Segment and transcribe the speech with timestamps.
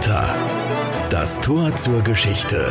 [0.00, 0.34] Theater.
[1.10, 2.64] Das Tor zur Geschichte.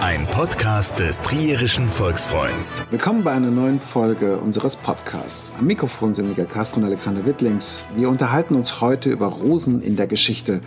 [0.00, 2.84] Ein Podcast des Trierischen Volksfreunds.
[2.92, 5.54] Willkommen bei einer neuen Folge unseres Podcasts.
[5.58, 7.86] Am Mikrofon sind Mika Castro und Alexander Wittlings.
[7.96, 10.60] Wir unterhalten uns heute über Rosen in der Geschichte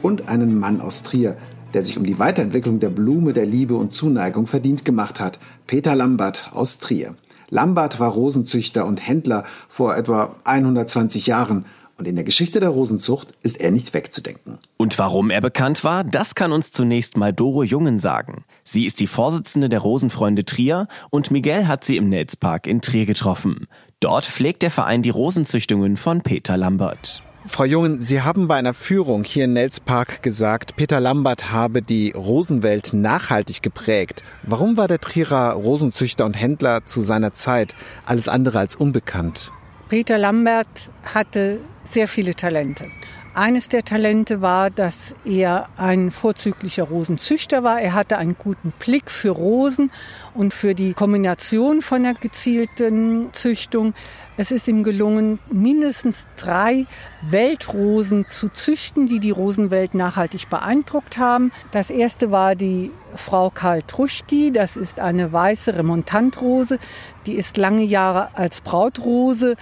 [0.00, 1.36] und einen Mann aus Trier,
[1.74, 5.40] der sich um die Weiterentwicklung der Blume der Liebe und Zuneigung verdient gemacht hat.
[5.66, 7.16] Peter Lambert aus Trier.
[7.48, 11.64] Lambert war Rosenzüchter und Händler vor etwa 120 Jahren
[12.00, 14.58] und in der Geschichte der Rosenzucht ist er nicht wegzudenken.
[14.78, 18.44] Und warum er bekannt war, das kann uns zunächst mal Doro Jungen sagen.
[18.64, 23.04] Sie ist die Vorsitzende der Rosenfreunde Trier und Miguel hat sie im Netzpark in Trier
[23.04, 23.68] getroffen.
[24.00, 27.22] Dort pflegt der Verein die Rosenzüchtungen von Peter Lambert.
[27.46, 32.12] Frau Jungen, Sie haben bei einer Führung hier in Nelspark gesagt, Peter Lambert habe die
[32.12, 34.22] Rosenwelt nachhaltig geprägt.
[34.42, 37.74] Warum war der Trierer Rosenzüchter und Händler zu seiner Zeit
[38.06, 39.52] alles andere als unbekannt?
[39.90, 42.90] Peter Lambert hatte sehr viele Talente.
[43.32, 47.80] Eines der Talente war, dass er ein vorzüglicher Rosenzüchter war.
[47.80, 49.92] Er hatte einen guten Blick für Rosen
[50.34, 53.94] und für die Kombination von der gezielten Züchtung.
[54.36, 56.86] Es ist ihm gelungen, mindestens drei
[57.22, 61.52] Weltrosen zu züchten, die die Rosenwelt nachhaltig beeindruckt haben.
[61.70, 64.50] Das erste war die Frau Karl Truschki.
[64.50, 66.80] Das ist eine weiße Remontantrose.
[67.26, 69.54] Die ist lange Jahre als Brautrose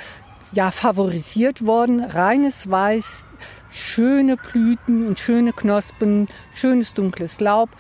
[0.53, 2.01] ja favorisiert worden.
[2.01, 3.27] Reines Weiß,
[3.71, 7.71] schöne Blüten und schöne Knospen, schönes dunkles Laub.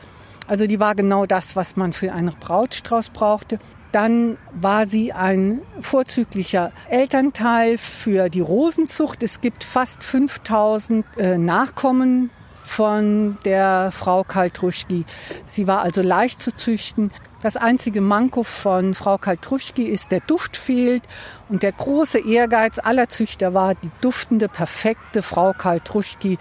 [0.46, 3.58] Also die war genau das, was man für einen Brautstrauß brauchte.
[3.92, 9.22] Dann war sie ein vorzüglicher Elternteil für die Rosenzucht.
[9.22, 12.30] Es gibt fast 5000 äh, Nachkommen
[12.64, 15.06] von der Frau Kaltruschki.
[15.46, 17.12] Sie war also leicht zu züchten.
[17.40, 21.04] Das einzige Manko von Frau Kaltruschki ist, der Duft fehlt.
[21.48, 26.38] Und der große Ehrgeiz aller Züchter war, die duftende, perfekte Frau Kaltruschki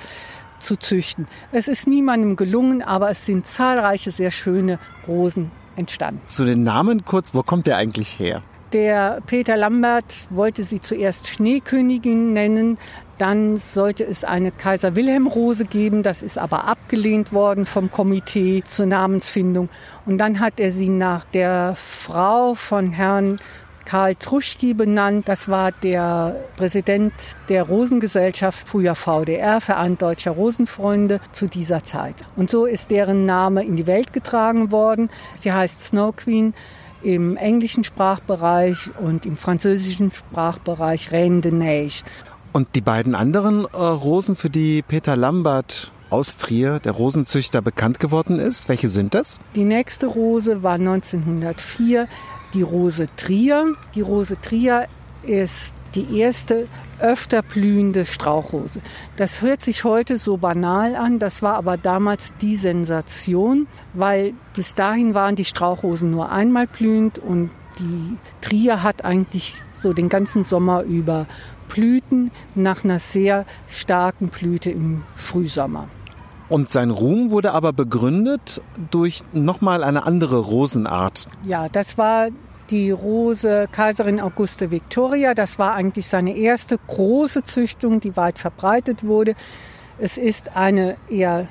[0.58, 1.28] zu züchten.
[1.52, 6.22] Es ist niemandem gelungen, aber es sind zahlreiche sehr schöne Rosen entstanden.
[6.28, 8.42] Zu den Namen kurz, wo kommt der eigentlich her?
[8.74, 12.78] Der Peter Lambert wollte sie zuerst Schneekönigin nennen,
[13.18, 18.64] dann sollte es eine Kaiser Wilhelm Rose geben, das ist aber abgelehnt worden vom Komitee
[18.64, 19.70] zur Namensfindung.
[20.06, 23.40] Und dann hat er sie nach der Frau von Herrn
[23.86, 25.30] Karl Truschki benannt.
[25.30, 27.14] Das war der Präsident
[27.48, 32.26] der Rosengesellschaft, früher VDR, Verein Deutscher Rosenfreunde, zu dieser Zeit.
[32.36, 35.10] Und so ist deren Name in die Welt getragen worden.
[35.36, 36.54] Sie heißt Snow Queen
[37.02, 42.04] im englischen Sprachbereich und im französischen Sprachbereich Reine de Neige.
[42.58, 48.00] Und die beiden anderen äh, Rosen, für die Peter Lambert aus Trier, der Rosenzüchter, bekannt
[48.00, 49.40] geworden ist, welche sind das?
[49.54, 52.08] Die nächste Rose war 1904
[52.56, 53.74] die Rose Trier.
[53.94, 54.88] Die Rose Trier
[55.22, 56.68] ist die erste
[57.00, 58.82] öfter blühende Strauchrose.
[59.18, 64.74] Das hört sich heute so banal an, das war aber damals die Sensation, weil bis
[64.74, 70.44] dahin waren die Strauchrosen nur einmal blühend und die Trier hat eigentlich so den ganzen
[70.44, 71.28] Sommer über
[71.68, 75.88] Blüten nach einer sehr starken Blüte im Frühsommer.
[76.50, 81.28] Und sein Ruhm wurde aber begründet durch nochmal eine andere Rosenart.
[81.46, 82.30] Ja, das war
[82.70, 85.34] die Rose Kaiserin Auguste Victoria.
[85.34, 89.36] Das war eigentlich seine erste große Züchtung, die weit verbreitet wurde.
[89.98, 91.48] Es ist eine eher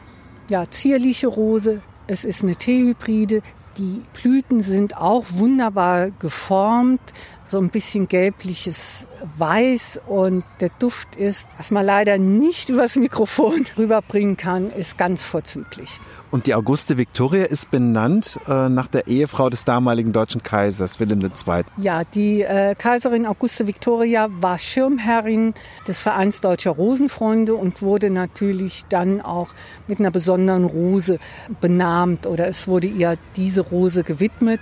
[0.48, 1.82] ja, zierliche Rose.
[2.06, 3.42] Es ist eine Teehybride.
[3.78, 7.00] Die Blüten sind auch wunderbar geformt,
[7.46, 9.06] so ein bisschen gelbliches
[9.38, 15.22] Weiß und der Duft ist, was man leider nicht übers Mikrofon rüberbringen kann, ist ganz
[15.24, 16.00] vorzüglich.
[16.32, 21.22] Und die Auguste Victoria ist benannt äh, nach der Ehefrau des damaligen deutschen Kaisers Wilhelm
[21.22, 21.62] II.
[21.78, 25.54] Ja, die äh, Kaiserin Auguste Victoria war Schirmherrin
[25.86, 29.50] des Vereins Deutscher Rosenfreunde und wurde natürlich dann auch
[29.86, 31.20] mit einer besonderen Rose
[31.60, 34.60] benannt oder es wurde ihr diese Rose gewidmet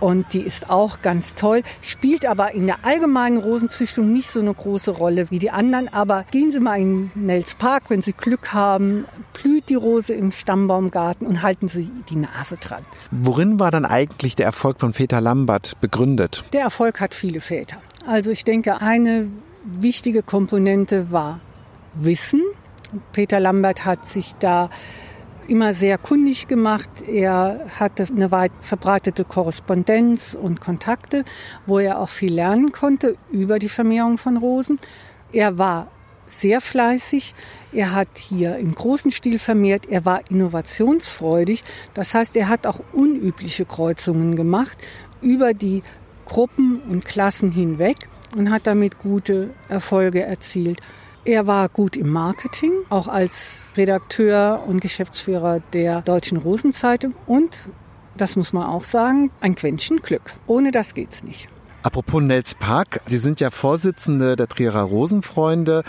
[0.00, 4.54] und die ist auch ganz toll, spielt aber in der allgemeinen Rosenzüchtung nicht so eine
[4.54, 5.88] große Rolle wie die anderen.
[5.92, 10.32] Aber gehen Sie mal in Nels Park, wenn Sie Glück haben, blüht die Rose im
[10.32, 12.84] Stammbaumgarten und halten Sie die Nase dran.
[13.10, 16.44] Worin war dann eigentlich der Erfolg von Väter Lambert begründet?
[16.52, 17.76] Der Erfolg hat viele Väter.
[18.06, 19.28] Also ich denke, eine
[19.64, 21.40] wichtige Komponente war
[21.94, 22.42] Wissen.
[23.12, 24.70] Peter Lambert hat sich da
[25.50, 26.88] immer sehr kundig gemacht.
[27.08, 31.24] Er hatte eine weit verbreitete Korrespondenz und Kontakte,
[31.66, 34.78] wo er auch viel lernen konnte über die Vermehrung von Rosen.
[35.32, 35.88] Er war
[36.28, 37.34] sehr fleißig.
[37.72, 39.86] Er hat hier im großen Stil vermehrt.
[39.86, 41.64] Er war innovationsfreudig.
[41.94, 44.78] Das heißt, er hat auch unübliche Kreuzungen gemacht
[45.20, 45.82] über die
[46.26, 47.96] Gruppen und Klassen hinweg
[48.36, 50.80] und hat damit gute Erfolge erzielt.
[51.24, 57.68] Er war gut im Marketing, auch als Redakteur und Geschäftsführer der Deutschen Rosenzeitung und,
[58.16, 60.32] das muss man auch sagen, ein Quäntchen Glück.
[60.46, 61.48] Ohne das geht's nicht.
[61.82, 65.84] Apropos Nels Park, Sie sind ja Vorsitzende der Trierer Rosenfreunde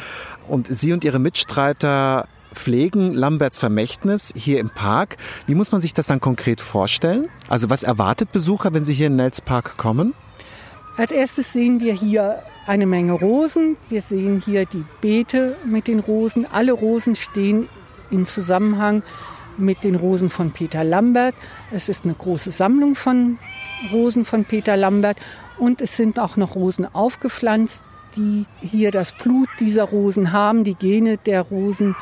[0.49, 5.15] und Sie und Ihre Mitstreiter pflegen Lamberts Vermächtnis hier im Park.
[5.47, 7.29] Wie muss man sich das dann konkret vorstellen?
[7.47, 10.13] Also was erwartet Besucher, wenn sie hier in Nels Park kommen?
[10.97, 13.77] Als erstes sehen wir hier eine Menge Rosen.
[13.89, 16.45] Wir sehen hier die Beete mit den Rosen.
[16.45, 17.67] Alle Rosen stehen
[18.09, 19.03] in Zusammenhang
[19.57, 21.35] mit den Rosen von Peter Lambert.
[21.71, 23.39] Es ist eine große Sammlung von
[23.91, 25.17] Rosen von Peter Lambert
[25.57, 27.83] und es sind auch noch Rosen aufgepflanzt,
[28.15, 31.95] die hier das Blut dieser Rosen haben, die Gene der Rosen.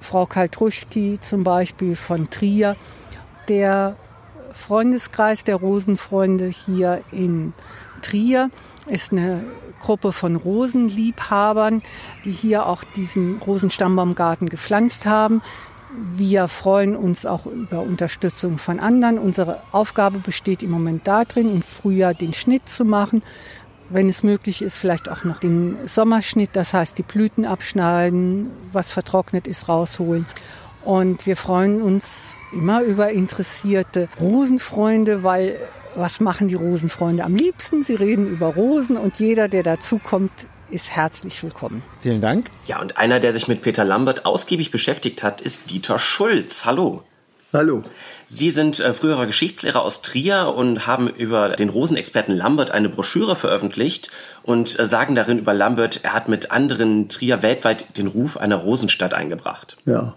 [0.00, 2.76] Frau Kaltruschki zum Beispiel von Trier.
[3.48, 3.96] Der
[4.52, 7.52] Freundeskreis der Rosenfreunde hier in
[8.02, 8.50] Trier
[8.86, 9.44] ist eine
[9.80, 11.82] Gruppe von Rosenliebhabern,
[12.24, 15.42] die hier auch diesen Rosenstammbaumgarten gepflanzt haben.
[16.14, 19.18] Wir freuen uns auch über Unterstützung von anderen.
[19.18, 23.22] Unsere Aufgabe besteht im Moment darin, im Frühjahr den Schnitt zu machen.
[23.88, 28.92] Wenn es möglich ist, vielleicht auch noch den Sommerschnitt, das heißt die Blüten abschneiden, was
[28.92, 30.26] vertrocknet ist, rausholen.
[30.84, 35.58] Und wir freuen uns immer über interessierte Rosenfreunde, weil
[35.94, 37.82] was machen die Rosenfreunde am liebsten?
[37.82, 41.82] Sie reden über Rosen und jeder, der dazukommt, ist herzlich willkommen.
[42.00, 42.50] Vielen Dank.
[42.66, 46.64] Ja, und einer, der sich mit Peter Lambert ausgiebig beschäftigt hat, ist Dieter Schulz.
[46.64, 47.02] Hallo.
[47.52, 47.82] Hallo.
[48.26, 53.34] Sie sind äh, früherer Geschichtslehrer aus Trier und haben über den Rosenexperten Lambert eine Broschüre
[53.34, 54.12] veröffentlicht
[54.44, 58.56] und äh, sagen darin über Lambert, er hat mit anderen Trier weltweit den Ruf einer
[58.56, 59.76] Rosenstadt eingebracht.
[59.84, 60.14] Ja.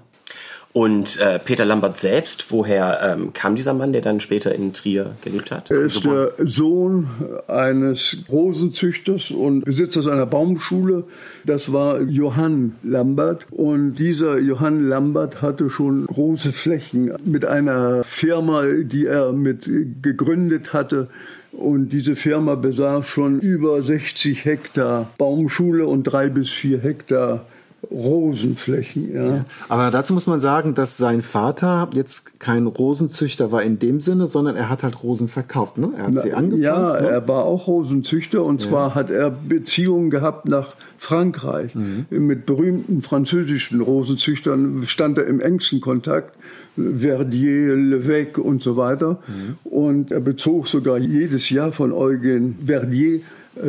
[0.74, 5.16] Und äh, Peter Lambert selbst, woher ähm, kam dieser Mann, der dann später in Trier
[5.22, 5.70] gelebt hat?
[5.70, 7.08] Er ist der Sohn
[7.48, 11.04] eines Rosenzüchters und Besitzers einer Baumschule.
[11.46, 13.46] Das war Johann Lambert.
[13.52, 19.70] Und dieser Johann Lambert hatte schon große Flächen mit einer Firma, die er mit
[20.02, 21.08] gegründet hatte.
[21.52, 27.46] Und diese Firma besaß schon über 60 Hektar Baumschule und drei bis vier Hektar
[27.92, 29.14] Rosenflächen.
[29.14, 29.46] Ja.
[29.70, 34.28] Aber dazu muss man sagen, dass sein Vater jetzt kein Rosenzüchter war in dem Sinne,
[34.28, 35.78] sondern er hat halt Rosen verkauft.
[35.78, 35.90] Ne?
[35.98, 36.94] Er hat Na, sie angepflanzt.
[36.96, 37.10] Ja, ne?
[37.10, 38.70] er war auch Rosenzüchter und Ja.
[38.70, 41.72] zwar hat er Beziehungen gehabt nach Frankreich.
[42.10, 46.36] Mit berühmten französischen Rosenzüchtern stand er im engsten Kontakt.
[46.76, 49.20] Verdier, Levesque und so weiter.
[49.64, 53.20] Und er bezog sogar jedes Jahr von Eugen Verdier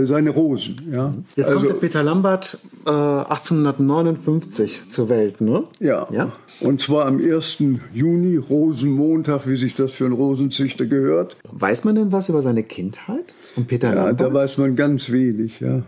[0.04, 0.76] seine Rosen.
[0.92, 1.14] Ja.
[1.36, 5.64] Jetzt Also- kommt der Peter Lambert äh, 1859 zur Welt, ne?
[5.80, 6.06] Ja.
[6.10, 6.32] Ja.
[6.60, 7.58] Und zwar am 1.
[7.92, 11.36] Juni, Rosenmontag, wie sich das für einen Rosenzüchter gehört.
[11.50, 14.20] Weiß man denn was über seine Kindheit von Peter Ja, Lambert?
[14.20, 15.60] da weiß man ganz wenig.
[15.60, 15.82] Ja.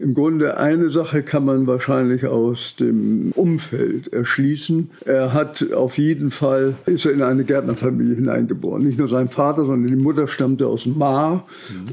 [0.00, 4.90] Im Grunde eine Sache kann man wahrscheinlich aus dem Umfeld erschließen.
[5.04, 8.82] Er hat auf jeden Fall, ist er in eine Gärtnerfamilie hineingeboren.
[8.82, 11.44] Nicht nur sein Vater, sondern die Mutter stammte aus Mar.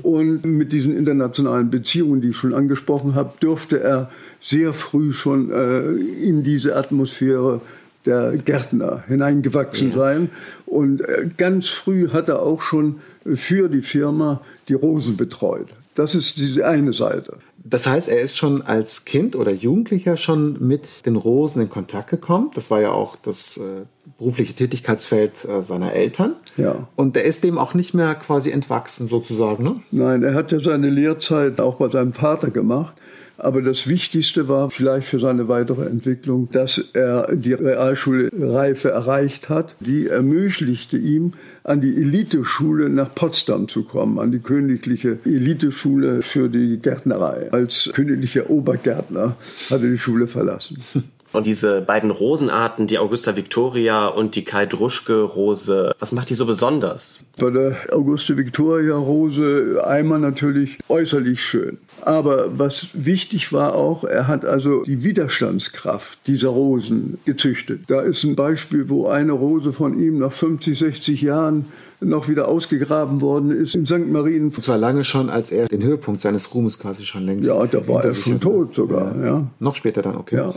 [0.02, 4.10] Und mit diesen internationalen Beziehungen, die ich schon angesprochen habe, dürfte er
[4.42, 7.62] sehr früh schon äh, in diese Atmosphäre
[8.06, 10.30] der Gärtner hineingewachsen sein.
[10.66, 13.00] Und äh, ganz früh hat er auch schon
[13.36, 15.68] für die Firma die Rosen betreut.
[15.96, 17.38] Das ist diese eine Seite.
[17.64, 22.12] Das heißt, er ist schon als Kind oder Jugendlicher schon mit den Rosen in Kontakt
[22.12, 22.52] gekommen.
[22.54, 23.86] Das war ja auch das äh,
[24.18, 26.36] berufliche Tätigkeitsfeld äh, seiner Eltern.
[26.58, 26.88] Ja.
[26.96, 29.64] Und er ist dem auch nicht mehr quasi entwachsen sozusagen.
[29.64, 29.82] Ne?
[29.92, 32.96] Nein, er hat ja seine Lehrzeit auch bei seinem Vater gemacht.
[33.38, 39.76] Aber das Wichtigste war vielleicht für seine weitere Entwicklung, dass er die Realschulreife erreicht hat.
[39.82, 46.48] Die ermöglichte ihm, an die Eliteschule nach Potsdam zu kommen, an die königliche Eliteschule für
[46.48, 47.52] die Gärtnerei.
[47.52, 49.36] Als königlicher Obergärtner
[49.70, 50.78] hat er die Schule verlassen.
[51.34, 56.36] Und diese beiden Rosenarten, die Augusta Victoria und die Kai Druschke Rose, was macht die
[56.36, 57.26] so besonders?
[57.38, 61.78] Bei der Auguste Victoria Rose einmal natürlich äußerlich schön.
[62.02, 67.82] Aber was wichtig war auch, er hat also die Widerstandskraft dieser Rosen gezüchtet.
[67.88, 71.66] Da ist ein Beispiel, wo eine Rose von ihm nach 50, 60 Jahren
[72.10, 74.08] noch wieder ausgegraben worden ist in St.
[74.10, 74.46] Marien.
[74.46, 77.50] Und zwar lange schon, als er den Höhepunkt seines Ruhmes quasi schon längst.
[77.50, 79.16] Ja, da war er schon tot sogar.
[79.24, 79.48] Ja.
[79.60, 80.36] Noch später dann, okay.
[80.38, 80.54] Ja.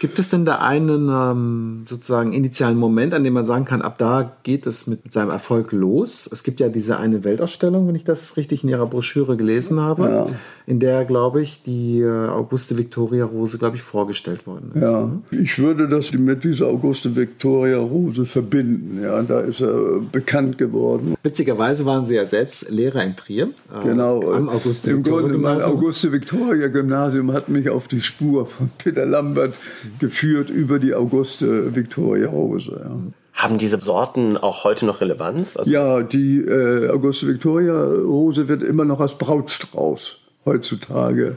[0.00, 3.98] Gibt es denn da einen ähm, sozusagen initialen Moment, an dem man sagen kann, ab
[3.98, 6.26] da geht es mit seinem Erfolg los?
[6.32, 10.08] Es gibt ja diese eine Weltausstellung, wenn ich das richtig in Ihrer Broschüre gelesen habe,
[10.08, 10.26] Ja.
[10.66, 14.80] in der, glaube ich, die äh, Auguste Victoria Rose, glaube ich, vorgestellt worden ist.
[14.82, 19.02] Ja, ich würde das mit dieser Auguste Victoria Rose verbinden.
[19.02, 20.69] Ja, da ist er bekannt geworden.
[20.70, 21.14] Geworden.
[21.22, 23.50] Witzigerweise waren Sie ja selbst Lehrer in Trier.
[23.72, 24.32] Äh, genau.
[24.32, 29.06] Am Auguste Im Grunde, mein Auguste Victoria Gymnasium hat mich auf die Spur von Peter
[29.06, 29.54] Lambert
[29.98, 32.80] geführt über die Auguste Victoria Rose.
[32.82, 32.96] Ja.
[33.32, 35.56] Haben diese Sorten auch heute noch Relevanz?
[35.56, 41.36] Also ja, die äh, Auguste Victoria Rose wird immer noch als Brautstrauß heutzutage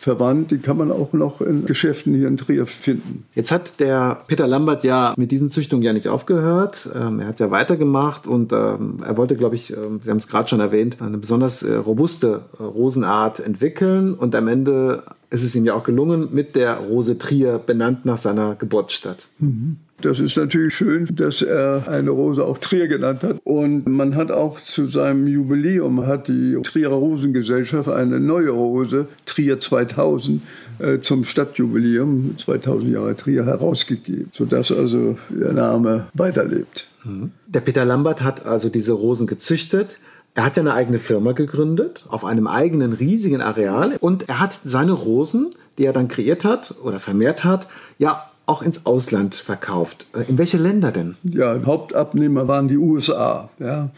[0.00, 0.50] verwandt.
[0.50, 3.24] Die kann man auch noch in Geschäften hier in Trier finden.
[3.34, 6.88] Jetzt hat der Peter Lambert ja mit diesen Züchtungen ja nicht aufgehört.
[6.94, 10.28] Ähm, er hat ja weitergemacht und ähm, er wollte, glaube ich, ähm, Sie haben es
[10.28, 15.54] gerade schon erwähnt, eine besonders äh, robuste äh, Rosenart entwickeln und am Ende ist es
[15.54, 19.28] ihm ja auch gelungen, mit der Rose Trier benannt nach seiner Geburtsstadt.
[19.38, 19.76] Mhm.
[20.02, 23.36] Das ist natürlich schön, dass er eine Rose auch Trier genannt hat.
[23.44, 29.60] Und man hat auch zu seinem Jubiläum hat die Trierer Rosengesellschaft eine neue Rose, Trier
[29.60, 30.42] 2000,
[30.78, 36.86] äh, zum Stadtjubiläum 2000 Jahre Trier herausgegeben, sodass also der Name weiterlebt.
[37.04, 37.32] Mhm.
[37.46, 39.98] Der Peter Lambert hat also diese Rosen gezüchtet.
[40.34, 43.96] Er hat ja eine eigene Firma gegründet, auf einem eigenen riesigen Areal.
[44.00, 48.62] Und er hat seine Rosen, die er dann kreiert hat oder vermehrt hat, ja auch
[48.62, 50.06] ins Ausland verkauft.
[50.28, 51.14] In welche Länder denn?
[51.22, 53.90] Ja, Hauptabnehmer waren die USA, ja.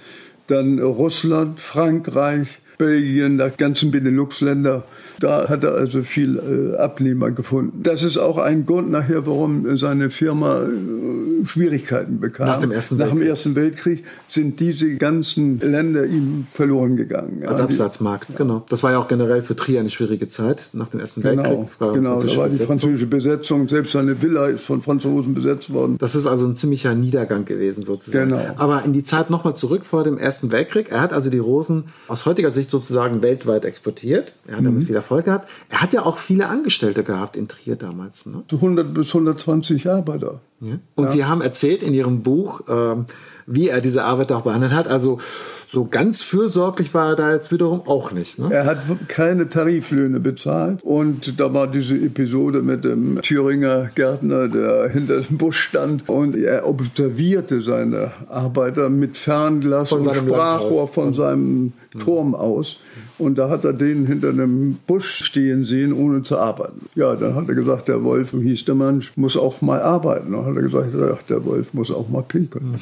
[0.46, 4.84] dann Russland, Frankreich, Belgien, die ganzen Benelux-Länder.
[5.22, 7.80] Da hat er also viel äh, Abnehmer gefunden.
[7.84, 12.48] Das ist auch ein Grund nachher, warum seine Firma äh, Schwierigkeiten bekam.
[12.48, 13.14] Nach dem Ersten Weltkrieg.
[13.14, 17.44] Nach dem Ersten Weltkrieg sind diese ganzen Länder ihm verloren gegangen.
[17.46, 18.64] Als ja, Absatzmarkt, die, genau.
[18.68, 21.80] Das war ja auch generell für Trier eine schwierige Zeit nach dem Ersten genau, Weltkrieg.
[21.80, 23.68] War genau, da war die französische Besetzung.
[23.68, 25.98] Selbst seine Villa ist von Franzosen besetzt worden.
[25.98, 28.30] Das ist also ein ziemlicher Niedergang gewesen sozusagen.
[28.30, 28.42] Genau.
[28.56, 30.90] Aber in die Zeit nochmal zurück vor dem Ersten Weltkrieg.
[30.90, 34.32] Er hat also die Rosen aus heutiger Sicht sozusagen weltweit exportiert.
[34.48, 34.86] Er hat damit mhm.
[34.86, 35.48] viel Erfolg Erfolg gehabt.
[35.68, 38.26] Er hat ja auch viele Angestellte gehabt in Trier damals.
[38.26, 38.42] Ne?
[38.50, 40.40] 100 bis 120 Arbeiter.
[40.60, 40.78] Ja.
[40.94, 41.10] Und ja.
[41.10, 43.06] Sie haben erzählt in Ihrem Buch, ähm,
[43.46, 44.88] wie er diese Arbeiter auch behandelt hat.
[44.88, 45.18] Also
[45.72, 48.38] so ganz fürsorglich war er da jetzt wiederum auch nicht.
[48.38, 48.52] Ne?
[48.52, 50.82] Er hat keine Tariflöhne bezahlt.
[50.82, 56.06] Und da war diese Episode mit dem Thüringer Gärtner, der hinter dem Busch stand.
[56.10, 62.78] Und er observierte seine Arbeiter mit Fernglas von und Sprachrohr von seinem Turm aus.
[63.16, 66.86] Und da hat er den hinter einem Busch stehen sehen, ohne zu arbeiten.
[66.94, 70.32] Ja, dann hat er gesagt, der Wolf, hieß der Mann, muss auch mal arbeiten.
[70.32, 72.74] Dann hat er gesagt, ach, der Wolf muss auch mal pinkeln.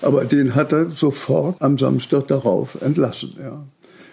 [0.00, 3.36] Aber den hat er sofort am Samstag darauf entlassen.
[3.38, 3.64] Ja.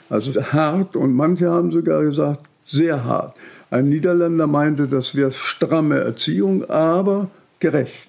[0.10, 3.36] Also hart und manche haben sogar gesagt, sehr hart.
[3.72, 8.08] Ein Niederländer meinte, das wäre stramme Erziehung, aber gerecht.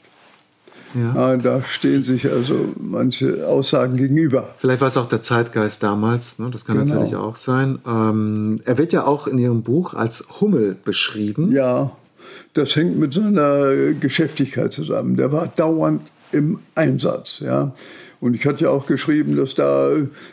[0.94, 1.36] Ja.
[1.36, 4.50] Da stehen sich also manche Aussagen gegenüber.
[4.56, 6.50] Vielleicht war es auch der Zeitgeist damals, ne?
[6.50, 6.94] das kann genau.
[6.94, 7.78] natürlich auch sein.
[7.86, 11.50] Ähm, er wird ja auch in Ihrem Buch als Hummel beschrieben.
[11.52, 11.90] Ja,
[12.54, 15.16] das hängt mit seiner Geschäftigkeit zusammen.
[15.16, 16.02] Der war dauernd
[16.34, 17.40] im Einsatz.
[17.40, 17.74] Ja.
[18.24, 19.90] Und ich hatte ja auch geschrieben, dass da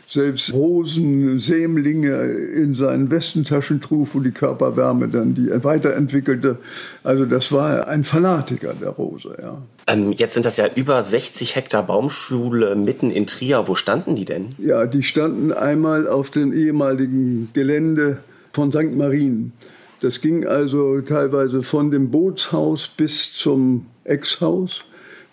[0.08, 6.58] selbst Rosensämlinge in seinen Westentaschen trug, wo die Körperwärme dann die weiterentwickelte.
[7.03, 9.36] Also das war ein Fanatiker der Rose.
[9.41, 9.58] Ja.
[9.88, 13.67] Ähm, jetzt sind das ja über 60 Hektar Baumschule mitten in Trier.
[13.67, 14.55] Wo standen die denn?
[14.58, 18.20] Ja, die standen einmal auf dem ehemaligen Gelände
[18.53, 18.96] von St.
[18.96, 19.51] Marien.
[20.00, 24.79] Das ging also teilweise von dem Bootshaus bis zum Ex-Haus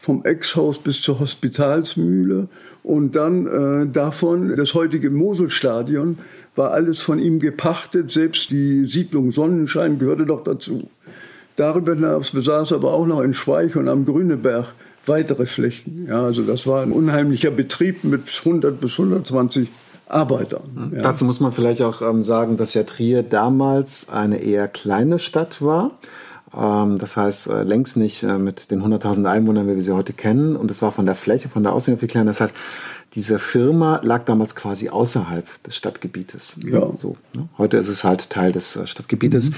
[0.09, 2.49] vom Ex-Haus bis zur Hospitalsmühle
[2.83, 6.17] und dann äh, davon das heutige Moselstadion
[6.57, 10.89] war alles von ihm gepachtet, selbst die Siedlung Sonnenschein gehörte doch dazu.
[11.57, 14.69] Darüber hinaus besaß er aber auch noch in Schweich und am Grüneberg
[15.05, 16.07] weitere Flächen.
[16.09, 19.69] Ja, also das war ein unheimlicher Betrieb mit 100 bis 120
[20.07, 20.93] Arbeitern.
[20.95, 21.03] Ja.
[21.03, 25.61] Dazu muss man vielleicht auch ähm, sagen, dass ja Trier damals eine eher kleine Stadt
[25.61, 25.91] war.
[26.57, 30.13] Ähm, das heißt, äh, längst nicht äh, mit den 100.000 Einwohnern, wie wir sie heute
[30.13, 30.57] kennen.
[30.57, 32.31] Und es war von der Fläche, von der Aussehen viel kleiner.
[32.31, 32.55] Das heißt,
[33.19, 36.61] diese Firma lag damals quasi außerhalb des Stadtgebietes.
[36.65, 36.89] Ja.
[36.95, 37.49] So, ne?
[37.59, 39.51] Heute ist es halt Teil des äh, Stadtgebietes.
[39.51, 39.55] Mhm.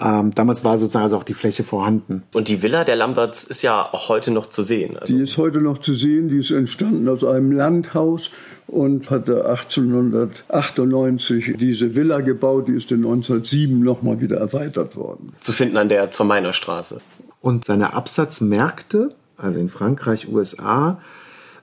[0.00, 2.22] Ähm, damals war sozusagen also auch die Fläche vorhanden.
[2.32, 4.96] Und die Villa der Lamberts ist ja auch heute noch zu sehen.
[4.96, 6.30] Also die ist heute noch zu sehen.
[6.30, 8.30] Die ist entstanden aus einem Landhaus
[8.66, 12.68] und hatte 1898 diese Villa gebaut.
[12.68, 15.34] Die ist in 1907 nochmal wieder erweitert worden.
[15.40, 17.02] Zu finden an der Zermeiner Straße.
[17.42, 20.98] Und seine Absatzmärkte, also in Frankreich, USA,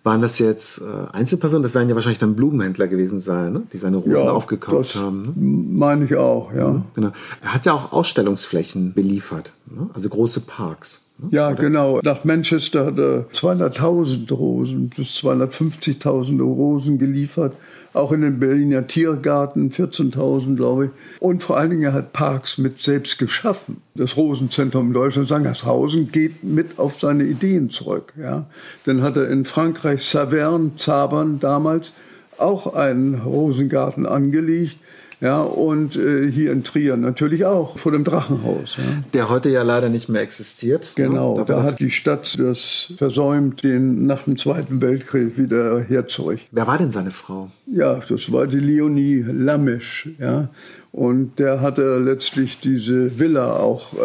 [0.03, 1.63] waren das jetzt äh, Einzelpersonen?
[1.63, 3.63] Das werden ja wahrscheinlich dann Blumenhändler gewesen sein, ne?
[3.73, 5.21] die seine Rosen ja, aufgekauft haben.
[5.23, 5.33] Ne?
[5.35, 6.69] Meine ich auch, ja.
[6.69, 6.81] ja.
[6.95, 7.11] Genau.
[7.41, 9.89] Er hat ja auch Ausstellungsflächen beliefert, ne?
[9.93, 11.08] also große Parks.
[11.19, 11.29] Ne?
[11.31, 11.61] Ja, Oder?
[11.61, 11.99] genau.
[12.03, 17.53] Nach Manchester hat er 200.000 Rosen bis 250.000 Rosen geliefert.
[17.91, 20.91] Auch in den Berliner Tiergarten 14.000, glaube ich.
[21.19, 23.81] Und vor allen Dingen hat Parks mit selbst geschaffen.
[23.95, 28.13] Das Rosenzentrum in Deutschland, Sangershausen, geht mit auf seine Ideen zurück.
[28.19, 28.45] Ja.
[28.85, 31.93] Dann hat er in Frankreich Saverne, Zabern damals
[32.37, 34.77] auch einen Rosengarten angelegt.
[35.21, 38.77] Ja, und äh, hier in Trier natürlich auch, vor dem Drachenhaus.
[38.77, 38.83] Ja.
[39.13, 40.93] Der heute ja leider nicht mehr existiert.
[40.95, 41.45] Genau, ne?
[41.45, 46.47] da, da hat die Stadt das versäumt, den nach dem Zweiten Weltkrieg wieder herzurichten.
[46.51, 47.49] Wer war denn seine Frau?
[47.65, 50.09] Ja, das war die Leonie Lamesch.
[50.19, 50.49] Ja.
[50.91, 53.97] Und der hatte letztlich diese Villa auch äh,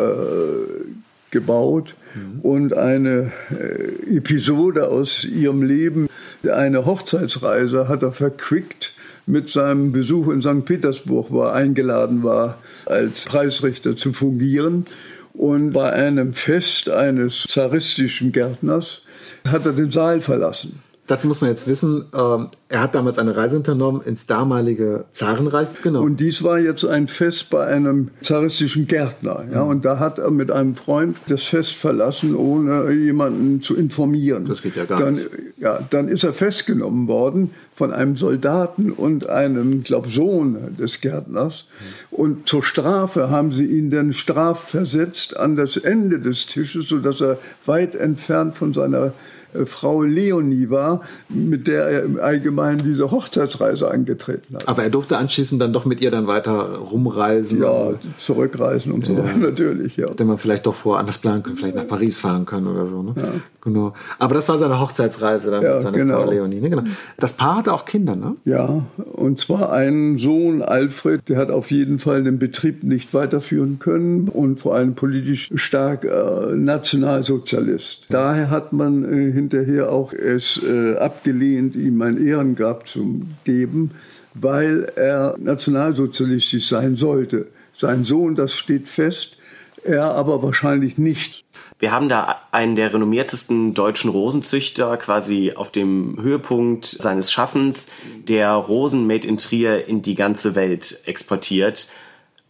[1.31, 2.41] gebaut mhm.
[2.41, 6.09] und eine äh, Episode aus ihrem Leben,
[6.51, 8.93] eine Hochzeitsreise hat er verquickt
[9.27, 10.65] mit seinem Besuch in St.
[10.65, 14.87] Petersburg, wo er eingeladen war, als Preisrichter zu fungieren.
[15.33, 19.03] Und bei einem Fest eines zaristischen Gärtners
[19.49, 20.81] hat er den Saal verlassen.
[21.07, 25.69] Dazu muss man jetzt wissen, ähm, er hat damals eine Reise unternommen ins damalige Zarenreich.
[25.83, 26.03] Genau.
[26.03, 29.45] Und dies war jetzt ein Fest bei einem zaristischen Gärtner.
[29.53, 29.65] Ja?
[29.65, 29.71] Mhm.
[29.71, 34.47] Und da hat er mit einem Freund das Fest verlassen, ohne jemanden zu informieren.
[34.47, 35.31] Das geht ja gar dann, nicht.
[35.59, 41.01] Ja, dann ist er festgenommen worden von einem Soldaten und einem, ich glaube, Sohn des
[41.01, 41.67] Gärtners.
[42.11, 47.39] Und zur Strafe haben sie ihn dann strafversetzt an das Ende des Tisches, sodass er
[47.67, 49.13] weit entfernt von seiner
[49.55, 54.69] äh, Frau Leonie war, mit der er im Allgemeinen diese Hochzeitsreise angetreten hat.
[54.69, 57.61] Aber er durfte anschließend dann doch mit ihr dann weiter rumreisen.
[57.61, 60.09] Ja, also, zurückreisen und so weiter, natürlich, ja.
[60.09, 63.03] Hätte man vielleicht doch vorher anders planen können, vielleicht nach Paris fahren können oder so.
[63.03, 63.15] Ne?
[63.17, 63.33] Ja.
[63.63, 63.95] Genau.
[64.19, 66.23] Aber das war seine Hochzeitsreise dann ja, mit seiner genau.
[66.23, 66.61] Frau Leonie.
[66.61, 66.71] Ne?
[66.71, 66.83] Genau.
[67.17, 68.37] Das Paar hatte auch Kinder, ne?
[68.45, 73.79] Ja, und zwar einen Sohn, Alfred, der hat auf jeden Fall den Betrieb nicht weiterführen
[73.79, 78.07] können und vor allem politisch stark äh, Nationalsozialist.
[78.11, 83.93] Daher hat man äh, hinterher auch es äh, abgelehnt, ihm ein Ehrengrab zu geben,
[84.35, 87.47] weil er nationalsozialistisch sein sollte.
[87.73, 89.39] Sein Sohn, das steht fest,
[89.85, 91.44] er aber wahrscheinlich nicht.
[91.85, 97.91] Wir haben da einen der renommiertesten deutschen Rosenzüchter quasi auf dem Höhepunkt seines Schaffens,
[98.27, 101.89] der Rosen made in Trier in die ganze Welt exportiert.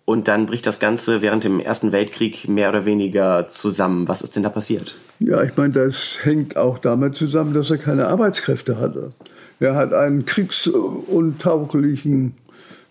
[0.05, 4.07] Und dann bricht das Ganze während dem Ersten Weltkrieg mehr oder weniger zusammen.
[4.07, 4.95] Was ist denn da passiert?
[5.19, 9.11] Ja, ich meine, das hängt auch damit zusammen, dass er keine Arbeitskräfte hatte.
[9.59, 12.37] Er hat einen kriegsuntauglichen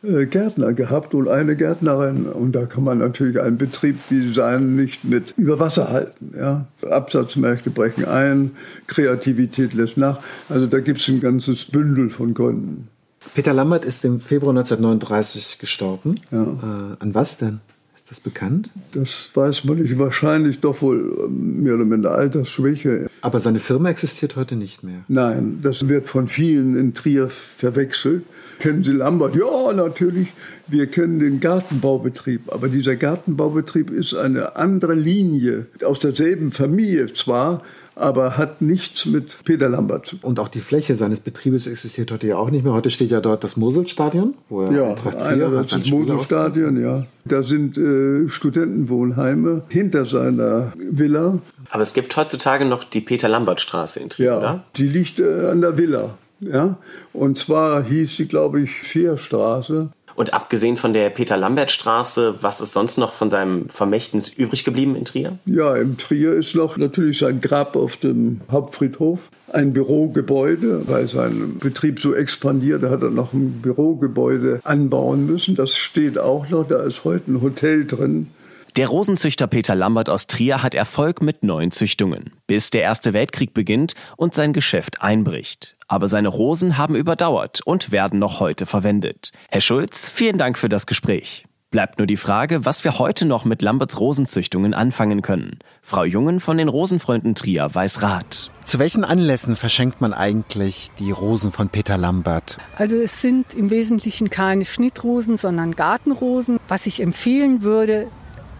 [0.03, 2.25] Gärtner gehabt und eine Gärtnerin.
[2.25, 6.33] Und da kann man natürlich einen Betrieb wie seinen nicht mit über Wasser halten.
[6.37, 6.65] Ja?
[6.89, 8.51] Absatzmärkte brechen ein,
[8.87, 10.19] Kreativität lässt nach.
[10.49, 12.89] Also da gibt es ein ganzes Bündel von Gründen.
[13.33, 16.15] Peter Lambert ist im Februar 1939 gestorben.
[16.31, 16.43] Ja.
[16.43, 17.61] Äh, an was denn?
[18.03, 18.69] Ist das bekannt?
[18.91, 19.97] Das weiß man nicht.
[19.97, 23.09] Wahrscheinlich doch wohl mehr oder minder Altersschwäche.
[23.21, 25.05] Aber seine Firma existiert heute nicht mehr.
[25.07, 28.25] Nein, das wird von vielen in Trier verwechselt.
[28.59, 29.37] Kennen Sie Lambert?
[29.37, 30.27] Ja, natürlich.
[30.67, 32.51] Wir kennen den Gartenbaubetrieb.
[32.51, 35.67] Aber dieser Gartenbaubetrieb ist eine andere Linie.
[35.85, 37.61] Aus derselben Familie zwar,
[37.95, 40.29] aber hat nichts mit Peter Lambert zu tun.
[40.29, 42.73] Und auch die Fläche seines Betriebes existiert heute ja auch nicht mehr.
[42.73, 47.05] Heute steht ja dort das Moselstadion, wo er Ja, Trier hat das Moselstadion, ja.
[47.25, 51.39] Da sind äh, Studentenwohnheime hinter seiner Villa.
[51.69, 54.63] Aber es gibt heutzutage noch die Peter-Lambert-Straße in Trier, Ja, oder?
[54.75, 56.17] die liegt äh, an der Villa.
[56.41, 56.77] Ja?
[57.13, 59.89] Und zwar hieß sie, glaube ich, Vierstraße.
[60.15, 65.05] Und abgesehen von der Peter-Lambert-Straße, was ist sonst noch von seinem Vermächtnis übrig geblieben in
[65.05, 65.37] Trier?
[65.45, 69.19] Ja, im Trier ist noch natürlich sein Grab auf dem Hauptfriedhof.
[69.51, 75.55] Ein Bürogebäude, weil sein Betrieb so expandiert, hat er noch ein Bürogebäude anbauen müssen.
[75.55, 78.27] Das steht auch noch, da ist heute ein Hotel drin.
[78.75, 83.53] Der Rosenzüchter Peter Lambert aus Trier hat Erfolg mit neuen Züchtungen, bis der Erste Weltkrieg
[83.53, 85.75] beginnt und sein Geschäft einbricht.
[85.93, 89.31] Aber seine Rosen haben überdauert und werden noch heute verwendet.
[89.51, 91.43] Herr Schulz, vielen Dank für das Gespräch.
[91.69, 95.59] Bleibt nur die Frage, was wir heute noch mit Lamberts Rosenzüchtungen anfangen können.
[95.83, 98.49] Frau Jungen von den Rosenfreunden Trier weiß Rat.
[98.65, 102.57] Zu welchen Anlässen verschenkt man eigentlich die Rosen von Peter Lambert?
[102.75, 106.59] Also es sind im Wesentlichen keine Schnittrosen, sondern Gartenrosen.
[106.69, 108.07] Was ich empfehlen würde,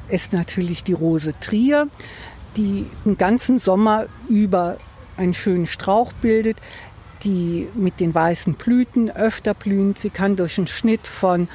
[0.08, 1.88] ist natürlich die Rose Trier,
[2.58, 4.78] die den ganzen Sommer über
[5.18, 6.58] einen schönen Strauch bildet,
[7.24, 9.98] die mit den weißen Blüten öfter blüht.
[9.98, 11.48] Sie kann durch einen Schnitt von,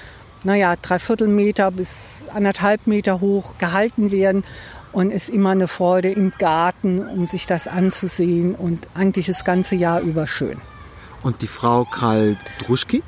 [0.45, 4.45] naja, dreiviertel Meter bis anderthalb Meter hoch gehalten werden
[4.93, 9.77] und ist immer eine Freude im Garten, um sich das anzusehen und eigentlich das ganze
[9.77, 10.59] Jahr über schön.
[11.23, 13.03] Und die Frau Karl Druschki?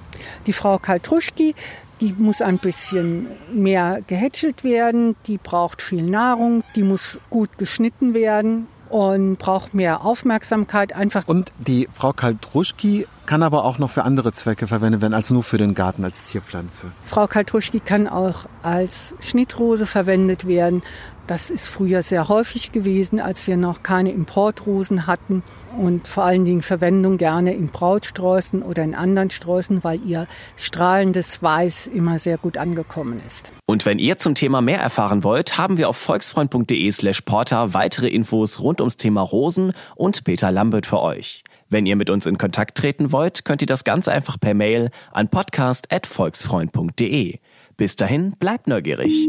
[0.46, 1.54] Die Frau Kaltruschki
[2.00, 8.14] Die muss ein bisschen mehr gehätschelt werden, die braucht viel Nahrung, die muss gut geschnitten
[8.14, 11.26] werden und braucht mehr Aufmerksamkeit einfach.
[11.26, 15.44] Und die Frau Kaltruschki kann aber auch noch für andere Zwecke verwendet werden als nur
[15.44, 16.88] für den Garten als Zierpflanze.
[17.04, 20.82] Frau Kaltruschki kann auch als Schnittrose verwendet werden.
[21.30, 25.44] Das ist früher sehr häufig gewesen, als wir noch keine Importrosen hatten
[25.78, 31.40] und vor allen Dingen Verwendung gerne in Brautsträußen oder in anderen Sträußen, weil ihr strahlendes
[31.40, 33.52] Weiß immer sehr gut angekommen ist.
[33.66, 38.08] Und wenn ihr zum Thema mehr erfahren wollt, haben wir auf volksfreund.de slash porter weitere
[38.08, 41.44] Infos rund ums Thema Rosen und Peter Lambert für euch.
[41.68, 44.90] Wenn ihr mit uns in Kontakt treten wollt, könnt ihr das ganz einfach per Mail
[45.12, 47.38] an podcast.volksfreund.de.
[47.76, 49.28] Bis dahin, bleibt neugierig.